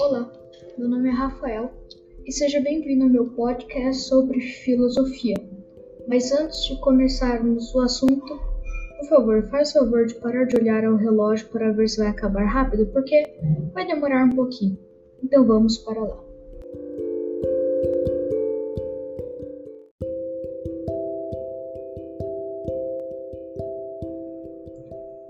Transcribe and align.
Olá, 0.00 0.28
meu 0.76 0.88
nome 0.88 1.08
é 1.08 1.12
Rafael 1.12 1.70
e 2.26 2.32
seja 2.32 2.60
bem-vindo 2.60 3.04
ao 3.04 3.10
meu 3.10 3.26
podcast 3.26 4.02
sobre 4.02 4.40
filosofia. 4.40 5.36
Mas 6.08 6.32
antes 6.32 6.64
de 6.64 6.80
começarmos 6.80 7.72
o 7.72 7.80
assunto, 7.80 8.40
por 8.98 9.08
favor, 9.08 9.42
faz 9.50 9.72
favor 9.72 10.04
de 10.04 10.14
parar 10.16 10.46
de 10.46 10.56
olhar 10.56 10.84
ao 10.84 10.96
relógio 10.96 11.48
para 11.48 11.70
ver 11.70 11.88
se 11.88 11.98
vai 11.98 12.08
acabar 12.08 12.44
rápido, 12.44 12.86
porque 12.86 13.22
vai 13.72 13.86
demorar 13.86 14.24
um 14.24 14.30
pouquinho. 14.30 14.76
Então 15.22 15.46
vamos 15.46 15.78
para 15.78 16.00
lá. 16.00 16.24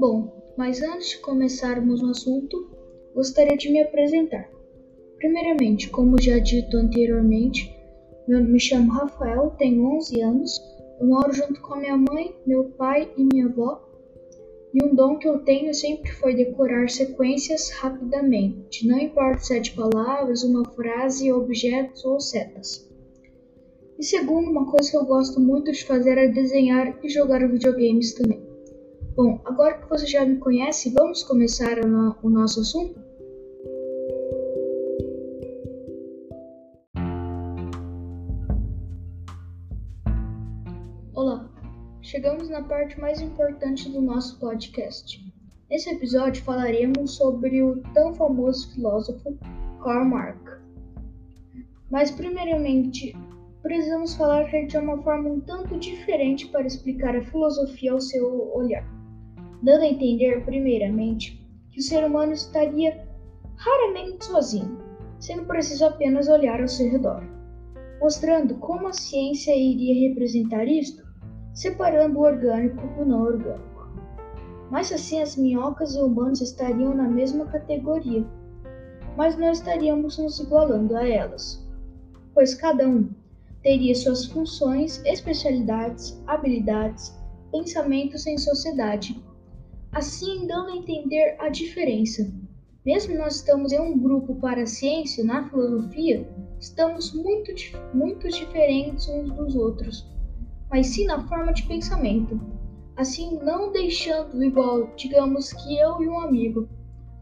Bom, 0.01 0.43
mas 0.57 0.83
antes 0.83 1.11
de 1.11 1.19
começarmos 1.19 2.03
o 2.03 2.11
assunto, 2.11 2.71
gostaria 3.15 3.57
de 3.57 3.71
me 3.71 3.83
apresentar. 3.83 4.54
Primeiramente, 5.25 5.89
como 5.89 6.21
já 6.21 6.39
dito 6.39 6.77
anteriormente, 6.77 7.75
me 8.29 8.61
chamo 8.61 8.93
Rafael, 8.93 9.55
tenho 9.57 9.97
11 9.97 10.21
anos, 10.21 10.61
eu 11.01 11.07
moro 11.07 11.33
junto 11.33 11.63
com 11.63 11.77
minha 11.77 11.97
mãe, 11.97 12.37
meu 12.47 12.65
pai 12.73 13.11
e 13.17 13.25
minha 13.25 13.47
avó. 13.47 13.89
E 14.75 14.85
um 14.85 14.95
dom 14.95 15.17
que 15.17 15.27
eu 15.27 15.39
tenho 15.39 15.73
sempre 15.73 16.13
foi 16.13 16.35
decorar 16.35 16.91
sequências 16.91 17.71
rapidamente, 17.71 18.87
não 18.87 18.99
importa 18.99 19.39
se 19.39 19.57
é 19.57 19.61
de 19.61 19.71
palavras, 19.71 20.43
uma 20.43 20.63
frase, 20.73 21.33
objetos 21.33 22.05
ou 22.05 22.21
setas. 22.21 22.87
E 23.99 24.05
segundo, 24.05 24.51
uma 24.51 24.71
coisa 24.71 24.91
que 24.91 24.97
eu 24.99 25.07
gosto 25.07 25.41
muito 25.41 25.73
de 25.73 25.87
fazer 25.87 26.19
é 26.19 26.29
desenhar 26.29 27.03
e 27.03 27.09
jogar 27.09 27.49
videogames 27.49 28.13
também. 28.13 28.47
Bom, 29.17 29.41
agora 29.47 29.79
que 29.79 29.89
você 29.89 30.05
já 30.05 30.23
me 30.23 30.37
conhece, 30.37 30.91
vamos 30.91 31.23
começar 31.23 31.79
o 32.23 32.29
nosso 32.29 32.61
assunto? 32.61 33.04
Chegamos 42.05 42.51
na 42.51 42.63
parte 42.63 43.01
mais 43.01 43.19
importante 43.23 43.89
do 43.89 44.01
nosso 44.01 44.39
podcast. 44.39 45.25
Nesse 45.71 45.89
episódio 45.89 46.45
falaremos 46.45 47.17
sobre 47.17 47.63
o 47.63 47.81
tão 47.95 48.13
famoso 48.13 48.75
filósofo 48.75 49.39
Karl 49.83 50.05
Marx. 50.05 50.39
Mas, 51.91 52.11
primeiramente, 52.11 53.17
precisamos 53.63 54.15
falar 54.17 54.45
de 54.45 54.77
uma 54.77 55.03
forma 55.03 55.31
um 55.31 55.41
tanto 55.41 55.79
diferente 55.79 56.47
para 56.49 56.67
explicar 56.67 57.17
a 57.17 57.23
filosofia 57.23 57.93
ao 57.93 58.01
seu 58.01 58.55
olhar, 58.55 58.87
dando 59.63 59.85
a 59.85 59.89
entender, 59.89 60.45
primeiramente, 60.45 61.43
que 61.71 61.81
o 61.81 61.83
ser 61.83 62.05
humano 62.05 62.33
estaria 62.33 63.03
raramente 63.57 64.27
sozinho, 64.27 64.79
sendo 65.19 65.47
preciso 65.47 65.87
apenas 65.87 66.29
olhar 66.29 66.61
ao 66.61 66.69
seu 66.69 66.91
redor, 66.91 67.25
mostrando 67.99 68.57
como 68.57 68.89
a 68.89 68.93
ciência 68.93 69.57
iria 69.57 70.11
representar 70.11 70.69
isto 70.69 71.14
separando 71.55 72.19
o 72.19 72.23
orgânico 72.23 72.87
do 72.99 73.05
não 73.07 73.23
orgânico. 73.23 73.89
Mas 74.71 74.93
assim 74.93 75.23
as 75.23 75.37
minhocas 75.37 75.95
e 75.95 76.01
humanos 76.01 76.41
estariam 76.41 76.95
na 76.95 77.09
mesma 77.09 77.47
categoria, 77.47 78.27
mas 79.17 79.37
não 79.39 79.53
estaríamos 79.53 80.19
nos 80.19 80.41
igualando 80.41 80.97
a 80.97 81.09
elas, 81.09 81.65
pois 82.35 82.55
cada 82.55 82.89
um 82.89 83.09
teria 83.63 83.95
suas 83.95 84.27
funções, 84.27 85.01
especialidades, 85.07 86.21
habilidades, 86.27 87.17
pensamentos 87.53 88.27
em 88.27 88.37
sociedade, 88.37 89.23
assim 89.93 90.47
dando 90.49 90.73
a 90.73 90.77
entender 90.77 91.37
a 91.39 91.49
diferença. 91.49 92.29
Mesmo 92.85 93.17
nós 93.17 93.37
estamos 93.37 93.73
em 93.73 93.81
um 93.81 93.97
grupo 93.97 94.35
para 94.35 94.63
a 94.63 94.67
ciência, 94.67 95.25
na 95.25 95.49
filosofia, 95.49 96.29
estamos 96.59 97.15
muito, 97.15 97.53
muito 97.95 98.29
diferentes 98.29 99.09
uns 99.09 99.31
dos 99.33 99.55
outros 99.55 100.14
mas 100.75 100.89
sim 100.89 101.05
na 101.05 101.25
forma 101.29 101.53
de 101.53 101.63
pensamento. 101.69 102.41
Assim, 102.97 103.39
não 103.45 103.71
deixando 103.71 104.43
igual, 104.43 104.93
digamos 104.97 105.53
que 105.53 105.79
eu 105.79 106.03
e 106.03 106.09
um 106.09 106.19
amigo. 106.19 106.69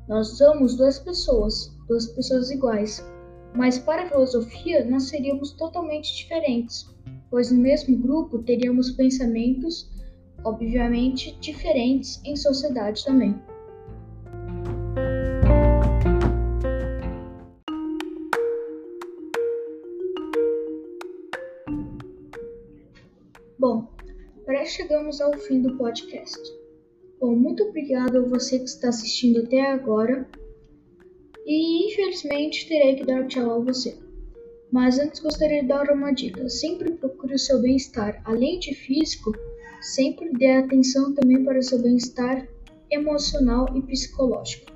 Nós 0.08 0.38
somos 0.38 0.74
duas 0.74 0.98
pessoas, 0.98 1.70
duas 1.86 2.06
pessoas 2.06 2.50
iguais. 2.50 3.06
Mas 3.54 3.78
para 3.78 4.04
a 4.04 4.08
filosofia, 4.08 4.86
nós 4.86 5.02
seríamos 5.02 5.52
totalmente 5.52 6.16
diferentes, 6.16 6.88
pois 7.30 7.52
no 7.52 7.60
mesmo 7.60 7.94
grupo 7.98 8.38
teríamos 8.38 8.92
pensamentos, 8.92 9.86
obviamente, 10.42 11.38
diferentes 11.38 12.22
em 12.24 12.34
sociedade 12.34 13.04
também. 13.04 13.38
Bom, 23.62 23.86
parece 24.44 24.78
chegamos 24.78 25.20
ao 25.20 25.38
fim 25.38 25.62
do 25.62 25.76
podcast. 25.76 26.36
Bom, 27.20 27.36
muito 27.36 27.62
obrigado 27.62 28.18
a 28.18 28.28
você 28.28 28.58
que 28.58 28.64
está 28.64 28.88
assistindo 28.88 29.38
até 29.38 29.70
agora. 29.70 30.28
E 31.46 31.86
infelizmente 31.86 32.66
terei 32.66 32.96
que 32.96 33.06
dar 33.06 33.24
tchau 33.28 33.52
a 33.52 33.58
você. 33.60 33.96
Mas 34.72 34.98
antes 34.98 35.20
gostaria 35.20 35.62
de 35.62 35.68
dar 35.68 35.88
uma 35.92 36.10
dica: 36.10 36.48
sempre 36.48 36.90
procure 36.90 37.36
o 37.36 37.38
seu 37.38 37.62
bem-estar, 37.62 38.20
além 38.24 38.58
de 38.58 38.74
físico, 38.74 39.30
sempre 39.80 40.32
dê 40.32 40.54
atenção 40.54 41.14
também 41.14 41.44
para 41.44 41.60
o 41.60 41.62
seu 41.62 41.80
bem-estar 41.80 42.48
emocional 42.90 43.68
e 43.76 43.82
psicológico. 43.82 44.72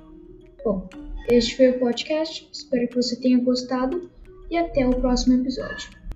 Bom, 0.63 0.87
este 1.29 1.57
foi 1.57 1.71
o 1.71 1.79
podcast, 1.79 2.49
espero 2.53 2.87
que 2.87 2.95
você 2.95 3.19
tenha 3.19 3.43
gostado 3.43 4.09
e 4.49 4.55
até 4.55 4.87
o 4.87 4.95
próximo 4.95 5.41
episódio. 5.41 6.06